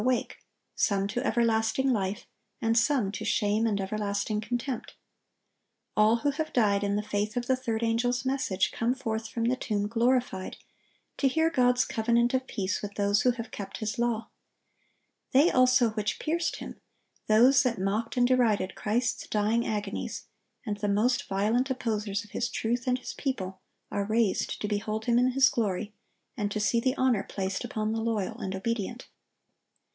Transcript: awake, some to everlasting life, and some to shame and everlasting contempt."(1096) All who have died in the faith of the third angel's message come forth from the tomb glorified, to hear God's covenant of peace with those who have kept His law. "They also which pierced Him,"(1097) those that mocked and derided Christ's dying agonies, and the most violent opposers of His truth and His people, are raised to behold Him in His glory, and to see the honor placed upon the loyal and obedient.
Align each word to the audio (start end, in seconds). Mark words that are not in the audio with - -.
awake, 0.03 0.39
some 0.75 1.07
to 1.07 1.23
everlasting 1.23 1.87
life, 1.93 2.25
and 2.59 2.75
some 2.75 3.11
to 3.11 3.23
shame 3.23 3.67
and 3.67 3.79
everlasting 3.79 4.41
contempt."(1096) 4.41 4.97
All 5.95 6.15
who 6.17 6.31
have 6.31 6.51
died 6.53 6.83
in 6.83 6.95
the 6.95 7.03
faith 7.03 7.37
of 7.37 7.45
the 7.45 7.55
third 7.55 7.83
angel's 7.83 8.25
message 8.25 8.71
come 8.71 8.95
forth 8.95 9.27
from 9.27 9.43
the 9.43 9.55
tomb 9.55 9.87
glorified, 9.87 10.57
to 11.17 11.27
hear 11.27 11.51
God's 11.51 11.85
covenant 11.85 12.33
of 12.33 12.47
peace 12.47 12.81
with 12.81 12.95
those 12.95 13.21
who 13.21 13.31
have 13.33 13.51
kept 13.51 13.77
His 13.77 13.99
law. 13.99 14.29
"They 15.33 15.51
also 15.51 15.91
which 15.91 16.17
pierced 16.17 16.55
Him,"(1097) 16.55 16.79
those 17.27 17.61
that 17.61 17.77
mocked 17.79 18.17
and 18.17 18.27
derided 18.27 18.73
Christ's 18.73 19.27
dying 19.27 19.67
agonies, 19.67 20.25
and 20.65 20.77
the 20.77 20.87
most 20.89 21.27
violent 21.29 21.69
opposers 21.69 22.23
of 22.23 22.31
His 22.31 22.49
truth 22.49 22.87
and 22.87 22.97
His 22.97 23.13
people, 23.13 23.61
are 23.91 24.03
raised 24.05 24.59
to 24.61 24.67
behold 24.67 25.05
Him 25.05 25.19
in 25.19 25.33
His 25.33 25.47
glory, 25.47 25.93
and 26.35 26.49
to 26.49 26.59
see 26.59 26.79
the 26.79 26.95
honor 26.97 27.21
placed 27.21 27.63
upon 27.63 27.91
the 27.91 28.01
loyal 28.01 28.39
and 28.39 28.55
obedient. 28.55 29.07